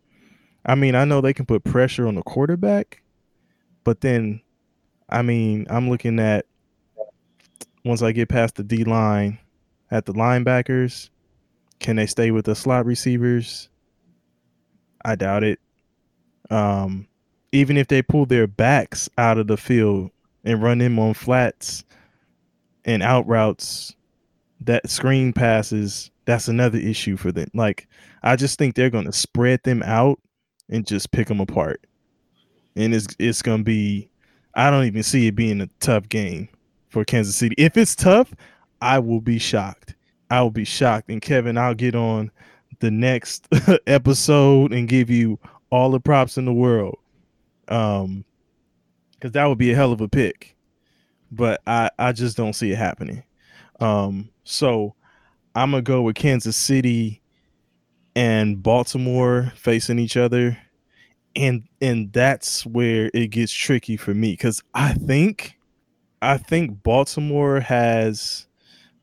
I 0.65 0.75
mean, 0.75 0.95
I 0.95 1.05
know 1.05 1.21
they 1.21 1.33
can 1.33 1.45
put 1.45 1.63
pressure 1.63 2.07
on 2.07 2.15
the 2.15 2.23
quarterback, 2.23 3.01
but 3.87 4.01
then, 4.01 4.41
I 5.07 5.21
mean, 5.21 5.65
I'm 5.69 5.89
looking 5.89 6.19
at 6.19 6.45
once 7.85 8.01
I 8.01 8.11
get 8.11 8.27
past 8.27 8.55
the 8.55 8.63
D 8.63 8.83
line 8.83 9.39
at 9.89 10.05
the 10.05 10.11
linebackers, 10.11 11.09
can 11.79 11.95
they 11.95 12.05
stay 12.05 12.31
with 12.31 12.43
the 12.43 12.53
slot 12.53 12.85
receivers? 12.85 13.69
I 15.05 15.15
doubt 15.15 15.45
it. 15.45 15.61
Um, 16.49 17.07
even 17.53 17.77
if 17.77 17.87
they 17.87 18.01
pull 18.01 18.25
their 18.25 18.45
backs 18.45 19.09
out 19.17 19.37
of 19.37 19.47
the 19.47 19.55
field 19.55 20.11
and 20.43 20.61
run 20.61 20.79
them 20.79 20.99
on 20.99 21.13
flats 21.13 21.85
and 22.83 23.01
out 23.01 23.25
routes, 23.25 23.95
that 24.59 24.89
screen 24.89 25.31
passes, 25.31 26.11
that's 26.25 26.49
another 26.49 26.77
issue 26.77 27.15
for 27.15 27.31
them. 27.31 27.47
Like 27.53 27.87
I 28.21 28.35
just 28.35 28.59
think 28.59 28.75
they're 28.75 28.89
going 28.89 29.05
to 29.05 29.13
spread 29.13 29.63
them 29.63 29.81
out 29.81 30.19
and 30.67 30.85
just 30.85 31.13
pick 31.13 31.29
them 31.29 31.39
apart. 31.39 31.87
And 32.77 32.93
it's 32.93 33.07
it's 33.19 33.41
to 33.41 33.57
be 33.63 34.09
I 34.53 34.69
don't 34.69 34.85
even 34.85 35.03
see 35.03 35.27
it 35.27 35.35
being 35.35 35.61
a 35.61 35.69
tough 35.79 36.07
game 36.09 36.49
for 36.89 37.03
Kansas 37.03 37.35
City. 37.35 37.55
If 37.57 37.77
it's 37.77 37.95
tough, 37.95 38.33
I 38.81 38.99
will 38.99 39.21
be 39.21 39.39
shocked. 39.39 39.95
I 40.29 40.41
will 40.41 40.51
be 40.51 40.65
shocked. 40.65 41.09
And 41.09 41.21
Kevin, 41.21 41.57
I'll 41.57 41.73
get 41.73 41.95
on 41.95 42.31
the 42.79 42.91
next 42.91 43.47
episode 43.87 44.73
and 44.73 44.87
give 44.87 45.09
you 45.09 45.39
all 45.69 45.91
the 45.91 45.99
props 45.99 46.37
in 46.37 46.45
the 46.45 46.53
world. 46.53 46.97
Um 47.67 48.23
because 49.19 49.31
that 49.31 49.45
would 49.45 49.57
be 49.57 49.71
a 49.71 49.75
hell 49.75 49.91
of 49.91 50.01
a 50.01 50.07
pick. 50.07 50.55
But 51.31 51.61
I, 51.67 51.89
I 51.97 52.11
just 52.11 52.37
don't 52.37 52.53
see 52.53 52.71
it 52.71 52.77
happening. 52.77 53.23
Um, 53.79 54.29
so 54.43 54.95
I'm 55.55 55.71
gonna 55.71 55.81
go 55.81 56.03
with 56.03 56.15
Kansas 56.15 56.55
City 56.55 57.21
and 58.15 58.61
Baltimore 58.61 59.51
facing 59.55 59.99
each 59.99 60.17
other. 60.17 60.57
And 61.37 61.63
and 61.81 62.13
that's 62.13 62.65
where 62.65 63.11
it 63.13 63.29
gets 63.29 63.53
tricky 63.53 63.97
for 63.97 64.15
me 64.15 64.33
because 64.33 64.63
I 64.75 64.93
think 64.93 65.57
I 66.21 66.37
think 66.37 66.83
Baltimore 66.83 67.59
has 67.61 68.47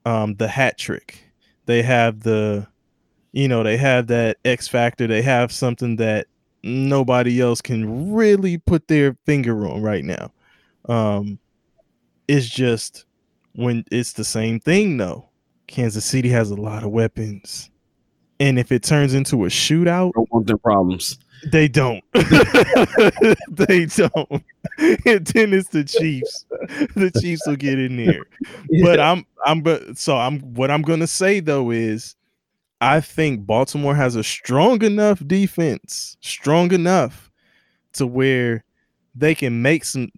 um 0.06 0.34
the 0.36 0.48
hat 0.48 0.78
trick. 0.78 1.24
They 1.66 1.82
have 1.82 2.20
the 2.22 2.66
you 3.32 3.48
know, 3.48 3.62
they 3.64 3.76
have 3.78 4.08
that 4.08 4.38
X 4.44 4.68
factor. 4.68 5.06
They 5.08 5.22
have 5.22 5.52
something 5.52 5.96
that 5.96 6.28
nobody 6.64 7.40
else 7.40 7.60
can 7.62 8.12
really 8.14 8.58
put 8.58 8.88
their 8.88 9.16
finger 9.26 9.66
on 9.68 9.82
right 9.82 10.04
now. 10.04 10.32
Um, 10.88 11.38
it's 12.28 12.48
just 12.48 13.06
when 13.54 13.84
it's 13.92 14.12
the 14.14 14.24
same 14.24 14.60
thing 14.60 14.98
though. 14.98 15.28
Kansas 15.68 16.04
City 16.04 16.28
has 16.30 16.50
a 16.50 16.56
lot 16.56 16.84
of 16.84 16.90
weapons. 16.90 17.70
And 18.40 18.58
if 18.58 18.72
it 18.72 18.82
turns 18.82 19.14
into 19.14 19.44
a 19.44 19.48
shootout, 19.48 20.12
Don't 20.14 20.32
want 20.32 20.46
them 20.46 20.58
problems. 20.58 21.18
They 21.50 21.68
don't. 21.68 22.02
they 23.48 23.86
don't. 23.86 24.44
And 24.78 25.26
then 25.26 25.52
it's 25.52 25.68
the 25.68 25.84
Chiefs. 25.86 26.46
The 26.94 27.10
Chiefs 27.20 27.46
will 27.46 27.56
get 27.56 27.78
in 27.78 27.96
there. 27.96 28.24
But 28.82 29.00
I'm 29.00 29.26
I'm 29.44 29.60
but 29.60 29.96
so 29.98 30.16
I'm 30.16 30.40
what 30.54 30.70
I'm 30.70 30.82
gonna 30.82 31.06
say 31.06 31.40
though 31.40 31.70
is 31.70 32.16
I 32.80 33.00
think 33.00 33.46
Baltimore 33.46 33.94
has 33.94 34.16
a 34.16 34.24
strong 34.24 34.82
enough 34.82 35.26
defense, 35.26 36.16
strong 36.20 36.72
enough 36.72 37.30
to 37.94 38.06
where 38.06 38.64
they 39.14 39.34
can 39.34 39.62
make 39.62 39.84
some 39.84 40.10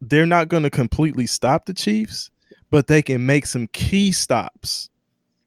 they're 0.00 0.26
not 0.26 0.48
gonna 0.48 0.70
completely 0.70 1.26
stop 1.26 1.66
the 1.66 1.74
Chiefs, 1.74 2.30
but 2.70 2.86
they 2.86 3.02
can 3.02 3.26
make 3.26 3.46
some 3.46 3.68
key 3.68 4.12
stops. 4.12 4.90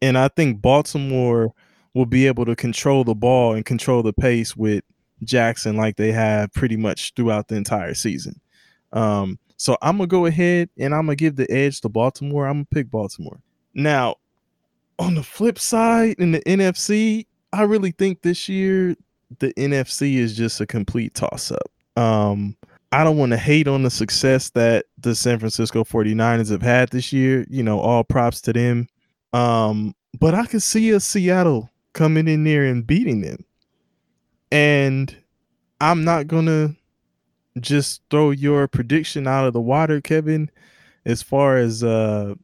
And 0.02 0.18
I 0.18 0.28
think 0.28 0.62
Baltimore 0.62 1.54
will 1.94 2.06
be 2.06 2.28
able 2.28 2.46
to 2.46 2.56
control 2.56 3.04
the 3.04 3.16
ball 3.16 3.54
and 3.54 3.66
control 3.66 4.04
the 4.04 4.14
pace 4.14 4.56
with 4.56 4.84
Jackson 5.24 5.76
like 5.76 5.98
they 5.98 6.12
have 6.12 6.54
pretty 6.54 6.78
much 6.78 7.14
throughout 7.16 7.48
the 7.48 7.56
entire 7.56 7.94
season. 7.94 8.40
Um, 8.94 9.40
so 9.58 9.78
I'm 9.82 9.98
gonna 9.98 10.08
go 10.08 10.26
ahead 10.26 10.70
and 10.78 10.94
I'm 10.94 11.06
gonna 11.06 11.16
give 11.16 11.36
the 11.36 11.50
edge 11.52 11.82
to 11.82 11.90
Baltimore. 11.90 12.48
I'm 12.48 12.58
gonna 12.58 12.68
pick 12.72 12.92
Baltimore. 12.92 13.40
Now, 13.74 14.16
on 15.00 15.16
the 15.16 15.24
flip 15.24 15.60
side, 15.60 16.16
in 16.20 16.32
the 16.32 16.42
NFC, 16.42 17.26
I 17.54 17.64
really 17.64 17.92
think 17.92 18.22
this 18.22 18.48
year 18.48 18.96
the 19.40 19.54
NFC 19.54 20.16
is 20.16 20.36
just 20.36 20.62
a 20.62 20.66
complete 20.66 21.14
toss 21.14 21.52
up. 21.52 22.02
Um, 22.02 22.56
I 22.92 23.04
don't 23.04 23.18
want 23.18 23.32
to 23.32 23.38
hate 23.38 23.68
on 23.68 23.84
the 23.84 23.90
success 23.90 24.52
that 24.52 24.86
the 24.98 25.14
San 25.14 25.40
Francisco 25.40 25.84
49ers 25.84 26.50
have 26.52 26.62
had 26.62 26.90
this 26.90 27.12
year. 27.12 27.46
You 27.50 27.64
know, 27.64 27.80
all 27.80 28.04
props 28.04 28.42
to 28.42 28.54
them. 28.54 28.88
Um, 29.34 29.94
but 30.20 30.34
I 30.34 30.46
could 30.46 30.64
see 30.64 30.92
a 30.92 31.00
Seattle 31.00 31.70
coming 31.94 32.28
in 32.28 32.44
there 32.44 32.66
and 32.66 32.86
beating 32.86 33.22
them. 33.22 33.44
And 34.52 35.16
I'm 35.82 36.04
not 36.04 36.28
gonna 36.28 36.76
just 37.60 38.02
throw 38.12 38.32
your 38.32 38.68
prediction 38.68 39.28
out 39.28 39.48
of 39.48 39.54
the 39.54 39.62
water, 39.62 40.02
Kevin, 40.02 40.52
as 41.06 41.22
far 41.24 41.58
as 41.58 41.84
uh 41.84 42.36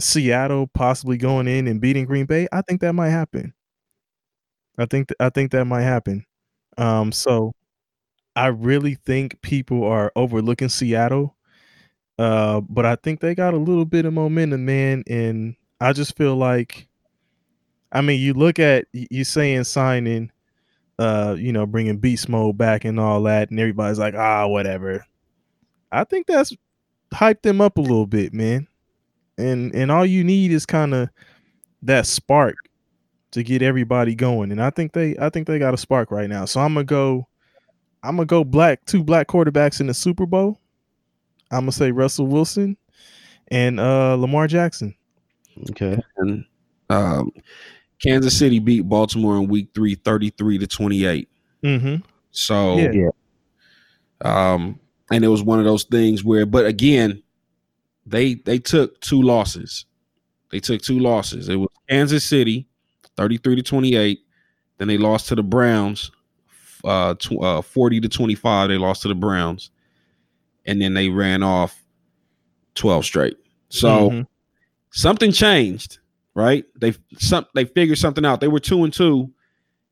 Seattle 0.00 0.68
possibly 0.68 1.18
going 1.18 1.48
in 1.48 1.68
and 1.68 1.80
beating 1.80 2.06
Green 2.06 2.26
Bay. 2.26 2.48
I 2.52 2.62
think 2.62 2.80
that 2.82 2.94
might 2.94 3.10
happen. 3.10 3.54
I 4.78 4.86
think 4.86 5.08
th- 5.08 5.16
I 5.20 5.30
think 5.30 5.50
that 5.52 5.64
might 5.64 5.82
happen. 5.82 6.24
Um, 6.78 7.12
so 7.12 7.52
I 8.36 8.48
really 8.48 8.96
think 8.96 9.40
people 9.42 9.84
are 9.84 10.12
overlooking 10.16 10.68
Seattle. 10.68 11.36
Uh, 12.18 12.60
but 12.62 12.86
I 12.86 12.96
think 12.96 13.20
they 13.20 13.34
got 13.34 13.54
a 13.54 13.58
little 13.58 13.86
bit 13.86 14.06
of 14.06 14.14
momentum, 14.14 14.64
man, 14.66 15.04
and 15.08 15.56
I 15.80 15.92
just 15.94 16.16
feel 16.16 16.36
like 16.36 16.88
I 17.92 18.00
mean, 18.00 18.20
you 18.20 18.34
look 18.34 18.58
at 18.58 18.86
you 18.92 19.24
saying 19.24 19.64
signing 19.64 20.30
uh, 20.98 21.36
you 21.38 21.52
know, 21.52 21.66
bringing 21.66 21.98
beast 21.98 22.28
mode 22.28 22.58
back 22.58 22.84
and 22.84 22.98
all 22.98 23.22
that, 23.22 23.50
and 23.50 23.60
everybody's 23.60 23.98
like, 23.98 24.14
ah, 24.14 24.46
whatever. 24.46 25.04
I 25.92 26.04
think 26.04 26.26
that's 26.26 26.54
hyped 27.12 27.42
them 27.42 27.60
up 27.60 27.78
a 27.78 27.82
little 27.82 28.06
bit, 28.06 28.32
man. 28.32 28.66
And 29.36 29.74
and 29.74 29.90
all 29.90 30.04
you 30.04 30.24
need 30.24 30.50
is 30.50 30.66
kind 30.66 30.94
of 30.94 31.08
that 31.82 32.06
spark 32.06 32.56
to 33.30 33.42
get 33.42 33.62
everybody 33.62 34.14
going. 34.14 34.50
And 34.50 34.62
I 34.62 34.70
think 34.70 34.92
they 34.92 35.16
I 35.18 35.30
think 35.30 35.46
they 35.46 35.58
got 35.58 35.74
a 35.74 35.78
spark 35.78 36.10
right 36.10 36.28
now. 36.28 36.44
So 36.44 36.60
I'm 36.60 36.74
gonna 36.74 36.84
go, 36.84 37.28
I'm 38.02 38.16
gonna 38.16 38.26
go 38.26 38.44
black, 38.44 38.84
two 38.84 39.04
black 39.04 39.28
quarterbacks 39.28 39.80
in 39.80 39.86
the 39.86 39.94
Super 39.94 40.26
Bowl. 40.26 40.60
I'm 41.50 41.60
gonna 41.60 41.72
say 41.72 41.92
Russell 41.92 42.26
Wilson 42.26 42.76
and 43.48 43.78
uh 43.78 44.16
Lamar 44.16 44.48
Jackson. 44.48 44.94
Okay. 45.70 45.98
And 46.16 46.44
um, 46.90 47.30
Kansas 48.02 48.36
City 48.38 48.58
beat 48.58 48.82
Baltimore 48.88 49.36
in 49.36 49.48
week 49.48 49.68
three, 49.74 49.94
33 49.94 50.58
to 50.58 50.66
28. 50.66 51.28
Mm-hmm. 51.64 51.96
So, 52.30 52.76
Yeah. 52.78 53.10
um, 54.20 54.78
and 55.10 55.24
it 55.24 55.28
was 55.28 55.42
one 55.42 55.58
of 55.58 55.64
those 55.64 55.84
things 55.84 56.22
where, 56.22 56.46
but 56.46 56.66
again, 56.66 57.22
they 58.06 58.34
they 58.34 58.58
took 58.58 59.00
two 59.00 59.22
losses. 59.22 59.84
They 60.50 60.60
took 60.60 60.80
two 60.80 60.98
losses. 60.98 61.48
It 61.48 61.56
was 61.56 61.68
Kansas 61.88 62.24
City, 62.24 62.66
33 63.16 63.56
to 63.56 63.62
28. 63.62 64.20
Then 64.78 64.88
they 64.88 64.96
lost 64.98 65.28
to 65.28 65.34
the 65.34 65.42
Browns, 65.42 66.10
uh, 66.84 67.14
tw- 67.14 67.42
uh 67.42 67.60
40 67.62 68.00
to 68.00 68.08
25. 68.08 68.68
They 68.68 68.78
lost 68.78 69.02
to 69.02 69.08
the 69.08 69.14
Browns. 69.14 69.70
And 70.66 70.80
then 70.80 70.94
they 70.94 71.08
ran 71.08 71.42
off 71.42 71.82
12 72.74 73.04
straight. 73.04 73.36
So 73.70 74.10
Mhm. 74.10 74.26
something 74.92 75.32
changed, 75.32 75.98
right? 76.38 76.64
They 76.80 76.94
some 77.18 77.46
they 77.54 77.64
figured 77.64 77.98
something 77.98 78.24
out. 78.24 78.40
They 78.40 78.48
were 78.48 78.60
two 78.60 78.84
and 78.84 78.92
two, 78.92 79.30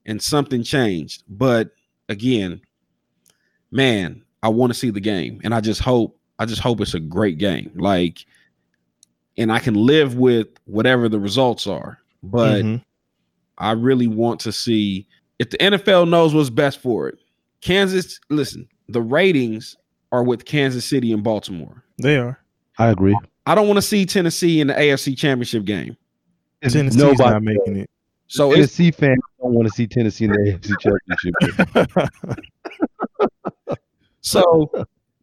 and 0.07 0.23
something 0.23 0.63
changed. 0.63 1.25
But 1.29 1.71
again, 2.09 2.61
man, 3.71 4.23
I 4.43 4.49
want 4.49 4.73
to 4.73 4.79
see 4.79 4.91
the 4.91 5.01
game, 5.01 5.41
and 5.45 5.53
I 5.55 5.61
just 5.61 5.81
hope 5.81 6.17
I 6.39 6.47
just 6.47 6.61
hope 6.63 6.81
it's 6.81 6.95
a 6.95 7.01
great 7.01 7.39
game. 7.39 7.73
Like, 7.75 8.25
and 9.37 9.51
I 9.51 9.59
can 9.59 9.75
live 9.75 10.17
with 10.17 10.49
whatever 10.67 11.09
the 11.09 11.19
results 11.19 11.67
are, 11.67 11.99
but 12.23 12.63
Mhm. 12.65 12.83
I 13.59 13.73
really 13.73 14.07
want 14.07 14.41
to 14.41 14.53
see 14.53 15.07
if 15.39 15.51
the 15.51 15.57
NFL 15.63 16.07
knows 16.09 16.35
what's 16.35 16.51
best 16.51 16.79
for 16.81 17.09
it. 17.09 17.19
Kansas, 17.63 18.21
listen, 18.29 18.69
the 18.89 19.01
ratings 19.01 19.77
are 20.13 20.23
with 20.23 20.45
Kansas 20.45 20.85
City 20.85 21.13
and 21.13 21.25
Baltimore. 21.25 21.83
they 21.99 22.19
are. 22.19 22.39
I 22.79 22.89
agree. 22.89 23.17
I 23.47 23.55
don't 23.55 23.67
want 23.67 23.79
to 23.79 23.83
see 23.83 24.05
Tennessee 24.05 24.61
in 24.61 24.67
the 24.67 24.75
AFC 24.75 25.17
Championship 25.17 25.65
game. 25.65 25.97
Tennessee's 26.63 26.97
Nobody, 26.97 27.31
not 27.31 27.43
making 27.43 27.77
it. 27.79 27.91
So 28.29 28.51
it's 28.51 28.57
Tennessee 28.57 28.91
fans 28.91 29.21
don't 29.41 29.55
want 29.55 29.69
to 29.69 29.75
see 29.75 29.87
Tennessee 29.87 30.25
in 30.25 30.33
the 30.33 30.39
AFC 30.59 30.75
Championship. 33.69 33.79
so 34.21 34.71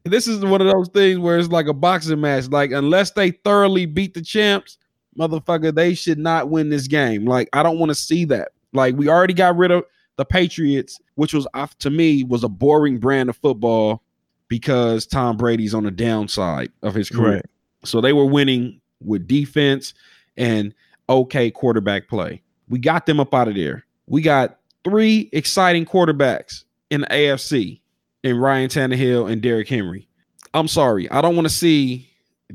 this 0.04 0.28
is 0.28 0.44
one 0.44 0.62
of 0.62 0.68
those 0.68 0.90
things 0.90 1.20
where 1.20 1.38
it's 1.38 1.50
like 1.50 1.68
a 1.68 1.74
boxing 1.74 2.22
match. 2.22 2.48
Like 2.48 2.72
unless 2.72 3.12
they 3.12 3.32
thoroughly 3.32 3.86
beat 3.86 4.14
the 4.14 4.22
champs, 4.22 4.78
motherfucker, 5.18 5.74
they 5.74 5.94
should 5.94 6.20
not 6.20 6.50
win 6.50 6.70
this 6.70 6.88
game. 6.88 7.26
Like 7.26 7.50
I 7.54 7.64
don't 7.64 7.80
want 7.80 7.90
to 7.90 7.96
see 7.96 8.26
that. 8.26 8.50
Like 8.72 8.96
we 8.96 9.10
already 9.10 9.34
got 9.34 9.58
rid 9.58 9.72
of 9.72 9.84
the 10.16 10.26
Patriots, 10.26 11.00
which 11.16 11.34
was 11.34 11.48
off 11.54 11.78
to 11.80 11.90
me 11.90 12.24
was 12.24 12.44
a 12.44 12.50
boring 12.50 13.00
brand 13.00 13.30
of 13.30 13.38
football 13.38 14.02
because 14.48 15.06
Tom 15.06 15.38
Brady's 15.38 15.74
on 15.74 15.84
the 15.84 15.92
downside 15.92 16.72
of 16.82 16.94
his 16.94 17.10
career. 17.10 17.36
Right. 17.36 17.46
So 17.84 18.02
they 18.02 18.14
were 18.14 18.26
winning 18.26 18.80
with 19.02 19.28
defense 19.28 19.94
and 20.38 20.74
okay 21.10 21.52
quarterback 21.52 22.08
play. 22.08 22.42
We 22.70 22.80
got 22.80 23.06
them 23.06 23.20
up 23.20 23.34
out 23.34 23.48
of 23.48 23.56
there. 23.56 23.86
We 24.08 24.22
got 24.22 24.60
three 24.84 25.30
exciting 25.34 25.86
quarterbacks 25.86 26.64
in 26.90 27.02
the 27.02 27.08
AFC 27.08 27.82
in 28.24 28.38
Ryan 28.38 28.70
Tannehill 28.70 29.32
and 29.32 29.42
Derrick 29.42 29.68
Henry. 29.68 30.08
I'm 30.54 30.68
sorry. 30.68 31.10
I 31.10 31.22
don't 31.22 31.36
want 31.36 31.48
to 31.48 31.54
see 31.54 32.10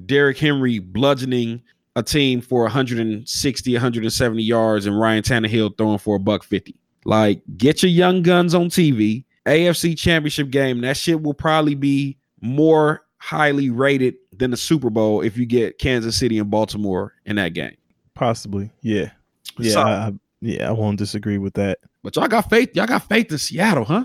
Derrick 0.06 0.38
Henry 0.38 0.78
bludgeoning 0.78 1.62
a 1.96 2.02
team 2.02 2.40
for 2.40 2.62
160, 2.62 3.72
170 3.72 4.42
yards 4.42 4.86
and 4.86 4.98
Ryan 4.98 5.22
Tannehill 5.22 5.76
throwing 5.76 5.98
for 5.98 6.16
a 6.16 6.20
buck 6.20 6.44
50. 6.44 6.76
Like, 7.04 7.42
get 7.56 7.82
your 7.82 7.90
young 7.90 8.22
guns 8.22 8.54
on 8.54 8.68
TV. 8.68 9.24
AFC 9.46 9.96
championship 9.96 10.50
game. 10.50 10.82
That 10.82 10.96
shit 10.96 11.22
will 11.22 11.34
probably 11.34 11.74
be 11.74 12.18
more 12.40 13.02
highly 13.16 13.70
rated 13.70 14.14
than 14.36 14.50
the 14.50 14.56
Super 14.56 14.90
Bowl 14.90 15.22
if 15.22 15.36
you 15.36 15.46
get 15.46 15.78
Kansas 15.78 16.16
City 16.16 16.38
and 16.38 16.50
Baltimore 16.50 17.14
in 17.24 17.36
that 17.36 17.54
game. 17.54 17.76
Possibly. 18.18 18.68
Yeah. 18.82 19.10
Yeah. 19.58 19.72
So- 19.72 19.80
I, 19.80 20.12
yeah. 20.40 20.68
I 20.68 20.72
won't 20.72 20.98
disagree 20.98 21.38
with 21.38 21.54
that. 21.54 21.78
But 22.02 22.16
y'all 22.16 22.28
got 22.28 22.50
faith. 22.50 22.70
Y'all 22.74 22.86
got 22.86 23.08
faith 23.08 23.30
in 23.30 23.38
Seattle, 23.38 23.84
huh? 23.84 24.04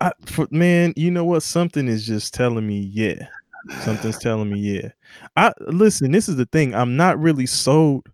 I, 0.00 0.12
for, 0.26 0.46
man, 0.50 0.92
you 0.96 1.10
know 1.10 1.24
what? 1.24 1.42
Something 1.42 1.88
is 1.88 2.06
just 2.06 2.34
telling 2.34 2.66
me, 2.66 2.78
yeah. 2.92 3.26
Something's 3.84 4.18
telling 4.18 4.50
me, 4.50 4.58
yeah. 4.58 4.88
I 5.36 5.52
listen. 5.60 6.10
This 6.10 6.28
is 6.28 6.36
the 6.36 6.46
thing. 6.46 6.74
I'm 6.74 6.96
not 6.96 7.18
really 7.18 7.46
sold. 7.46 8.08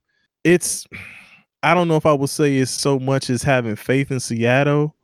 It's. 0.45 0.87
I 1.63 1.75
don't 1.75 1.89
know 1.89 1.97
if 1.97 2.07
I 2.07 2.13
would 2.13 2.31
say 2.31 2.59
it's 2.59 2.71
so 2.71 2.99
much 3.01 3.31
as 3.31 3.43
having 3.43 3.75
faith 3.75 4.11
in 4.13 4.21
Seattle 4.21 4.95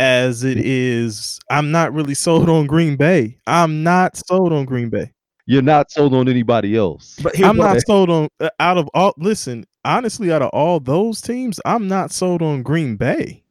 as 0.00 0.42
it 0.42 0.58
is. 0.58 1.38
I'm 1.48 1.70
not 1.70 1.92
really 1.94 2.14
sold 2.26 2.48
on 2.50 2.66
Green 2.66 2.96
Bay. 2.96 3.38
I'm 3.46 3.82
not 3.82 4.16
sold 4.16 4.52
on 4.52 4.64
Green 4.64 4.90
Bay. 4.90 5.12
You're 5.46 5.62
not 5.62 5.90
sold 5.90 6.14
on 6.14 6.28
anybody 6.28 6.76
else. 6.76 7.18
But 7.22 7.38
I'm 7.40 7.56
not 7.56 7.80
sold 7.86 8.10
on 8.10 8.28
uh, 8.40 8.50
out 8.60 8.78
of 8.78 8.88
all. 8.94 9.14
Listen, 9.16 9.64
honestly, 9.84 10.32
out 10.32 10.42
of 10.42 10.50
all 10.50 10.78
those 10.80 11.20
teams, 11.20 11.60
I'm 11.64 11.88
not 11.88 12.12
sold 12.12 12.42
on 12.42 12.62
Green 12.62 12.96
Bay. 12.96 13.42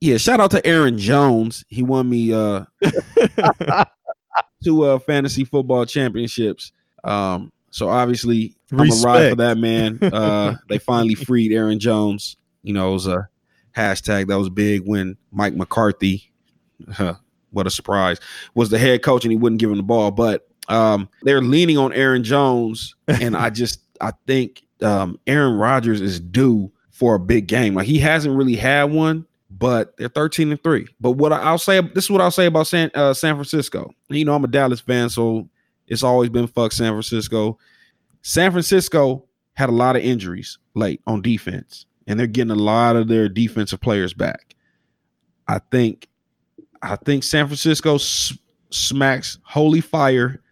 Yeah, 0.00 0.18
shout 0.18 0.40
out 0.40 0.50
to 0.50 0.66
Aaron 0.66 0.98
Jones. 0.98 1.64
He 1.68 1.82
won 1.82 2.08
me 2.08 2.32
uh 2.32 2.64
two 4.64 4.82
uh 4.82 4.98
fantasy 4.98 5.44
football 5.44 5.86
championships. 5.86 6.72
Um, 7.04 7.52
so 7.70 7.88
obviously 7.88 8.56
I'm 8.72 8.90
a 8.90 8.94
ride 9.02 9.30
for 9.30 9.36
that 9.36 9.58
man. 9.58 9.98
Uh 10.12 10.56
they 10.68 10.78
finally 10.78 11.14
freed 11.14 11.52
Aaron 11.52 11.78
Jones. 11.78 12.36
You 12.62 12.72
know, 12.74 12.90
it 12.90 12.94
was 12.94 13.06
a 13.06 13.28
hashtag 13.76 14.28
that 14.28 14.38
was 14.38 14.50
big 14.50 14.82
when 14.86 15.16
Mike 15.30 15.54
McCarthy, 15.54 16.32
huh, 16.92 17.14
what 17.50 17.66
a 17.66 17.70
surprise, 17.70 18.18
was 18.54 18.70
the 18.70 18.78
head 18.78 19.02
coach 19.02 19.24
and 19.24 19.32
he 19.32 19.38
wouldn't 19.38 19.60
give 19.60 19.70
him 19.70 19.76
the 19.76 19.82
ball. 19.82 20.10
But 20.10 20.46
um 20.68 21.08
they're 21.22 21.40
leaning 21.42 21.78
on 21.78 21.92
Aaron 21.92 22.22
Jones, 22.24 22.94
and 23.08 23.36
I 23.36 23.50
just 23.62 23.80
I 24.00 24.12
think 24.26 24.62
um 24.82 25.18
Aaron 25.26 25.54
Rodgers 25.54 26.00
is 26.00 26.20
due 26.20 26.70
for 26.90 27.14
a 27.14 27.20
big 27.20 27.46
game. 27.46 27.74
Like 27.74 27.86
he 27.86 27.98
hasn't 27.98 28.36
really 28.36 28.56
had 28.56 28.84
one 28.84 29.26
but 29.58 29.96
they're 29.96 30.08
13 30.08 30.50
and 30.50 30.62
3. 30.62 30.86
But 31.00 31.12
what 31.12 31.32
I- 31.32 31.40
I'll 31.40 31.56
say 31.56 31.80
this 31.80 32.04
is 32.04 32.10
what 32.10 32.20
I'll 32.20 32.30
say 32.30 32.44
about 32.46 32.66
San 32.66 32.90
uh, 32.94 33.14
San 33.14 33.36
Francisco. 33.36 33.90
You 34.10 34.24
know, 34.24 34.34
I'm 34.34 34.44
a 34.44 34.48
Dallas 34.48 34.80
fan, 34.80 35.08
so 35.08 35.48
it's 35.86 36.02
always 36.02 36.28
been 36.28 36.46
fuck 36.46 36.72
San 36.72 36.92
Francisco. 36.92 37.56
San 38.22 38.50
Francisco 38.50 39.24
had 39.54 39.68
a 39.70 39.72
lot 39.72 39.96
of 39.96 40.02
injuries 40.02 40.58
late 40.74 41.00
on 41.06 41.22
defense, 41.22 41.86
and 42.06 42.18
they're 42.20 42.26
getting 42.26 42.50
a 42.50 42.54
lot 42.56 42.96
of 42.96 43.08
their 43.08 43.28
defensive 43.30 43.80
players 43.80 44.12
back. 44.12 44.56
I 45.48 45.60
think 45.70 46.08
I 46.82 46.96
think 46.96 47.22
San 47.22 47.46
Francisco 47.46 47.94
s- 47.94 48.36
smacks 48.70 49.38
holy 49.42 49.80
fire 49.80 50.42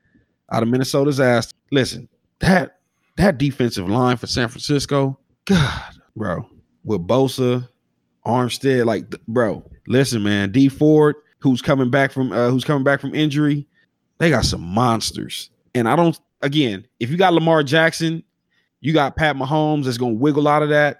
out 0.54 0.62
of 0.62 0.68
Minnesota's 0.68 1.18
ass. 1.18 1.52
Listen, 1.73 2.08
that 2.38 2.78
that 3.16 3.38
defensive 3.38 3.88
line 3.88 4.16
for 4.16 4.26
San 4.26 4.49
Francisco, 4.49 5.18
God, 5.46 5.94
bro, 6.16 6.49
with 6.84 7.06
Bosa, 7.06 7.68
Armstead, 8.25 8.87
like 8.87 9.11
bro, 9.26 9.64
listen, 9.88 10.23
man, 10.23 10.52
Dee 10.52 10.68
Ford, 10.68 11.16
who's 11.40 11.61
coming 11.61 11.90
back 11.90 12.12
from 12.12 12.32
uh, 12.32 12.50
who's 12.50 12.64
coming 12.64 12.84
back 12.84 13.00
from 13.00 13.14
injury, 13.14 13.66
they 14.18 14.30
got 14.30 14.44
some 14.44 14.62
monsters. 14.62 15.50
And 15.75 15.88
I 15.88 15.96
don't 15.96 16.18
again, 16.40 16.87
if 17.00 17.11
you 17.11 17.16
got 17.16 17.34
Lamar 17.34 17.64
Jackson, 17.64 18.23
you 18.80 18.92
got 18.92 19.16
Pat 19.16 19.34
Mahomes 19.34 19.84
that's 19.84 19.99
gonna 19.99 20.14
wiggle 20.14 20.46
out 20.46 20.62
of 20.62 20.68
that. 20.68 20.99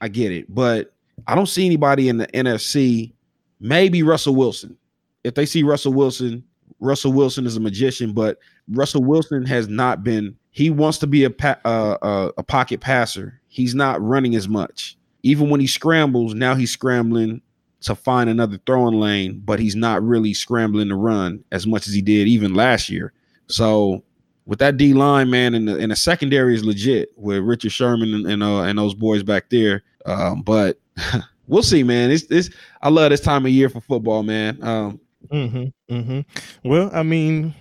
I 0.00 0.08
get 0.08 0.32
it, 0.32 0.52
but 0.52 0.92
I 1.28 1.34
don't 1.34 1.46
see 1.46 1.64
anybody 1.64 2.08
in 2.08 2.18
the 2.18 2.26
NFC. 2.28 3.12
Maybe 3.60 4.02
Russell 4.02 4.34
Wilson. 4.34 4.76
If 5.24 5.34
they 5.34 5.46
see 5.46 5.62
Russell 5.62 5.92
Wilson, 5.94 6.44
Russell 6.80 7.12
Wilson 7.12 7.46
is 7.46 7.56
a 7.56 7.60
magician, 7.60 8.12
but 8.12 8.38
Russell 8.68 9.02
Wilson 9.02 9.44
has 9.46 9.68
not 9.68 10.04
been. 10.04 10.36
He 10.50 10.70
wants 10.70 10.98
to 10.98 11.06
be 11.06 11.24
a 11.24 11.30
pa- 11.30 11.60
uh, 11.64 11.96
uh, 12.02 12.32
a 12.36 12.42
pocket 12.42 12.80
passer. 12.80 13.40
He's 13.48 13.74
not 13.74 14.02
running 14.02 14.34
as 14.34 14.48
much. 14.48 14.96
Even 15.22 15.50
when 15.50 15.60
he 15.60 15.66
scrambles, 15.66 16.34
now 16.34 16.54
he's 16.54 16.70
scrambling 16.70 17.40
to 17.80 17.94
find 17.94 18.28
another 18.30 18.58
throwing 18.66 18.98
lane, 18.98 19.42
but 19.44 19.58
he's 19.58 19.76
not 19.76 20.02
really 20.02 20.34
scrambling 20.34 20.88
to 20.88 20.96
run 20.96 21.44
as 21.52 21.66
much 21.66 21.86
as 21.86 21.94
he 21.94 22.02
did 22.02 22.28
even 22.28 22.54
last 22.54 22.88
year. 22.88 23.12
So 23.48 24.02
with 24.46 24.58
that 24.60 24.76
D 24.76 24.94
line, 24.94 25.30
man, 25.30 25.54
and 25.54 25.68
the, 25.68 25.78
and 25.78 25.92
the 25.92 25.96
secondary 25.96 26.54
is 26.54 26.64
legit 26.64 27.10
with 27.16 27.38
Richard 27.38 27.72
Sherman 27.72 28.14
and 28.14 28.26
and, 28.26 28.42
uh, 28.42 28.62
and 28.62 28.78
those 28.78 28.94
boys 28.94 29.22
back 29.22 29.50
there. 29.50 29.82
Um, 30.06 30.42
but 30.42 30.80
we'll 31.46 31.62
see, 31.62 31.82
man. 31.82 32.10
It's 32.10 32.26
this. 32.26 32.50
I 32.82 32.88
love 32.88 33.10
this 33.10 33.20
time 33.20 33.44
of 33.44 33.52
year 33.52 33.68
for 33.68 33.80
football, 33.80 34.22
man. 34.22 34.62
Um, 34.62 35.00
Mm-hmm. 35.26 35.94
Mm-hmm. 35.94 36.68
Well, 36.68 36.90
I 36.92 37.02
mean, 37.02 37.54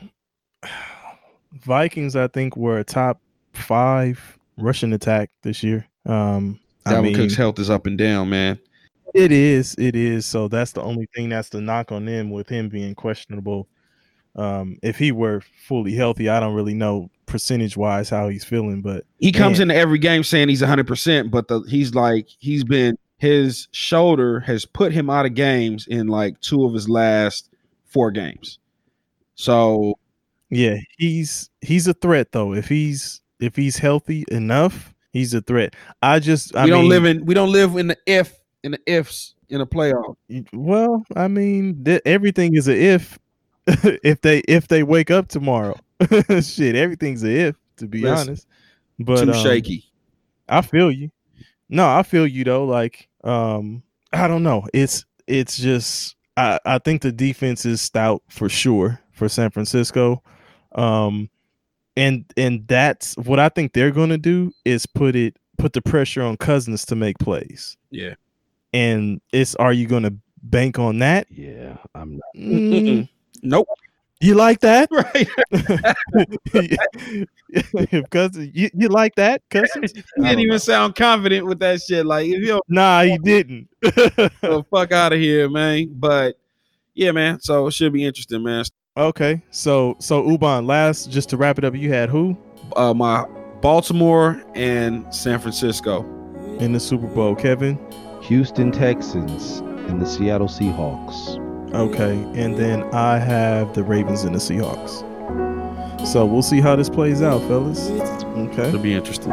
Vikings, 1.53 2.15
I 2.15 2.27
think, 2.27 2.55
were 2.57 2.79
a 2.79 2.83
top 2.83 3.21
five 3.53 4.37
rushing 4.57 4.93
attack 4.93 5.29
this 5.43 5.63
year. 5.63 5.85
Um, 6.05 6.59
I 6.85 6.93
Dalvin 6.93 7.03
mean, 7.03 7.15
Cook's 7.15 7.35
health 7.35 7.59
is 7.59 7.69
up 7.69 7.85
and 7.87 7.97
down, 7.97 8.29
man. 8.29 8.59
it 9.13 9.31
is, 9.31 9.75
it 9.77 9.95
is. 9.95 10.25
So 10.25 10.47
that's 10.47 10.73
the 10.73 10.81
only 10.81 11.07
thing 11.15 11.29
that's 11.29 11.49
the 11.49 11.61
knock 11.61 11.91
on 11.91 12.05
them 12.05 12.29
with 12.29 12.49
him 12.49 12.69
being 12.69 12.95
questionable. 12.95 13.67
Um, 14.35 14.77
if 14.83 14.97
he 14.97 15.11
were 15.11 15.41
fully 15.67 15.95
healthy, 15.95 16.27
I 16.29 16.39
don't 16.39 16.53
really 16.55 16.73
know 16.73 17.09
percentage 17.25 17.77
wise 17.77 18.09
how 18.09 18.27
he's 18.27 18.43
feeling, 18.43 18.81
but 18.81 19.05
He 19.19 19.31
comes 19.31 19.59
into 19.59 19.73
every 19.73 19.97
game 19.97 20.23
saying 20.23 20.49
he's 20.49 20.61
100%, 20.61 21.31
but 21.31 21.47
the, 21.47 21.61
he's 21.61 21.95
like, 21.95 22.27
he's 22.39 22.63
been, 22.63 22.97
his 23.17 23.67
shoulder 23.71 24.41
has 24.41 24.65
put 24.65 24.91
him 24.91 25.09
out 25.09 25.25
of 25.25 25.33
games 25.33 25.87
in 25.87 26.07
like 26.07 26.39
two 26.41 26.65
of 26.65 26.73
his 26.73 26.89
last 26.89 27.49
four 27.95 28.11
games. 28.11 28.59
So, 29.35 29.97
yeah, 30.49 30.75
he's 30.97 31.49
he's 31.61 31.87
a 31.87 31.93
threat 31.93 32.33
though. 32.33 32.53
If 32.53 32.67
he's 32.67 33.21
if 33.39 33.55
he's 33.55 33.77
healthy 33.77 34.25
enough, 34.29 34.93
he's 35.13 35.33
a 35.33 35.39
threat. 35.41 35.75
I 36.03 36.19
just 36.19 36.53
I 36.57 36.65
we 36.65 36.71
don't 36.71 36.81
mean, 36.81 36.89
live 36.89 37.05
in, 37.05 37.25
we 37.25 37.33
don't 37.33 37.53
live 37.53 37.77
in 37.77 37.87
the 37.87 37.97
if, 38.05 38.37
in 38.63 38.71
the 38.71 38.79
ifs 38.85 39.35
in 39.47 39.61
a 39.61 39.65
playoff. 39.65 40.17
Well, 40.51 41.05
I 41.15 41.29
mean, 41.29 41.85
th- 41.85 42.01
everything 42.05 42.55
is 42.55 42.67
a 42.67 42.77
if. 42.77 43.17
if 44.03 44.21
they 44.21 44.39
if 44.39 44.67
they 44.67 44.83
wake 44.83 45.09
up 45.09 45.27
tomorrow, 45.27 45.75
shit, 46.41 46.75
everything's 46.75 47.23
a 47.23 47.47
if. 47.47 47.55
To 47.77 47.87
be 47.87 48.01
Listen, 48.01 48.29
honest, 48.29 48.47
but 48.99 49.23
Too 49.23 49.31
um, 49.31 49.43
shaky. 49.43 49.85
I 50.47 50.61
feel 50.61 50.91
you. 50.91 51.09
No, 51.69 51.87
I 51.87 52.03
feel 52.03 52.27
you 52.27 52.43
though. 52.43 52.65
Like, 52.65 53.07
um, 53.23 53.81
I 54.13 54.27
don't 54.27 54.43
know. 54.43 54.67
It's 54.73 55.05
it's 55.27 55.57
just 55.57 56.15
I 56.37 56.59
I 56.65 56.79
think 56.79 57.01
the 57.01 57.11
defense 57.11 57.65
is 57.65 57.81
stout 57.81 58.23
for 58.29 58.49
sure 58.49 58.99
for 59.11 59.29
San 59.29 59.49
Francisco. 59.49 60.21
Um, 60.73 61.29
and 61.97 62.25
and 62.37 62.67
that's 62.67 63.15
what 63.17 63.39
I 63.39 63.49
think 63.49 63.73
they're 63.73 63.91
gonna 63.91 64.17
do 64.17 64.51
is 64.65 64.85
put 64.85 65.15
it 65.15 65.37
put 65.57 65.73
the 65.73 65.81
pressure 65.81 66.21
on 66.21 66.37
Cousins 66.37 66.85
to 66.87 66.95
make 66.95 67.17
plays. 67.19 67.77
Yeah. 67.91 68.15
And 68.73 69.21
it's 69.31 69.55
are 69.55 69.73
you 69.73 69.87
gonna 69.87 70.11
bank 70.43 70.77
on 70.79 70.99
that? 70.99 71.27
Yeah, 71.29 71.77
I'm 71.93 72.15
not. 72.15 72.35
Mm, 72.35 73.09
Nope. 73.43 73.67
You 74.25 74.35
like 74.35 74.59
that? 74.61 74.89
Right. 74.91 75.27
Cousins, 78.09 78.51
you, 78.53 78.69
you 78.73 78.87
like 78.89 79.15
that, 79.15 79.41
Cousins? 79.49 79.93
he 79.95 80.01
didn't 80.21 80.39
even 80.39 80.49
know. 80.51 80.57
sound 80.57 80.95
confident 80.95 81.45
with 81.45 81.59
that 81.59 81.81
shit. 81.81 82.05
Like, 82.05 82.27
if 82.27 82.41
you 82.45 82.61
Nah, 82.67 83.03
he 83.03 83.17
didn't. 83.17 83.69
the 83.81 84.65
fuck 84.71 84.91
out 84.91 85.13
of 85.13 85.19
here, 85.19 85.49
man. 85.49 85.87
But 85.93 86.37
yeah, 86.93 87.11
man. 87.11 87.39
So 87.41 87.67
it 87.67 87.71
should 87.71 87.93
be 87.93 88.03
interesting, 88.05 88.43
man. 88.43 88.65
okay, 88.97 89.41
so 89.51 89.95
so 89.99 90.23
Uban, 90.29 90.65
last 90.65 91.11
just 91.11 91.29
to 91.29 91.37
wrap 91.37 91.57
it 91.57 91.63
up, 91.65 91.75
you 91.75 91.91
had 91.91 92.09
who 92.09 92.37
Uh, 92.75 92.93
my 92.93 93.25
Baltimore 93.61 94.41
and 94.53 95.05
San 95.13 95.39
Francisco. 95.39 96.03
in 96.59 96.71
the 96.73 96.79
Super 96.79 97.07
Bowl, 97.07 97.35
Kevin? 97.35 97.79
Houston 98.23 98.71
Texans 98.71 99.59
and 99.89 100.01
the 100.01 100.05
Seattle 100.05 100.47
Seahawks. 100.47 101.41
Okay, 101.73 102.13
and 102.35 102.57
then 102.57 102.83
I 102.93 103.17
have 103.17 103.73
the 103.73 103.83
Ravens 103.83 104.23
and 104.23 104.33
the 104.33 104.39
Seahawks. 104.39 105.03
So 106.07 106.25
we'll 106.25 106.41
see 106.41 106.61
how 106.61 106.75
this 106.75 106.89
plays 106.89 107.21
out, 107.21 107.41
fellas. 107.47 107.89
Okay. 107.89 108.67
It'll 108.69 108.79
be 108.79 108.93
interesting. 108.93 109.31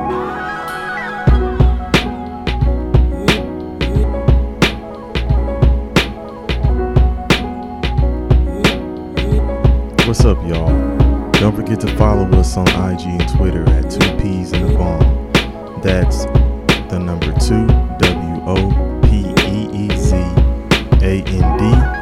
What's 10.06 10.24
up, 10.24 10.38
y'all? 10.48 10.68
Don't 11.32 11.54
forget 11.54 11.80
to 11.80 11.96
follow 11.96 12.26
us 12.38 12.56
on 12.56 12.66
IG 12.68 13.06
and 13.06 13.28
Twitter 13.36 13.68
at 13.70 13.90
Two 13.90 14.16
Peas 14.18 14.52
in 14.52 14.62
a 14.62 14.78
Bomb. 14.78 15.32
That's 15.82 16.24
the 16.90 16.98
number 16.98 17.32
two 17.38 17.66
W 17.98 18.42
O 18.46 19.00
P 19.04 19.26
E 19.48 19.68
E 19.72 19.96
Z 19.96 20.16
A 21.02 21.22
N 21.24 21.58
D 21.58 22.01